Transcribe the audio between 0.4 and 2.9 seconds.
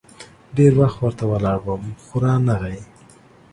ډېر وخت ورته ولاړ وم، خو رانه غی.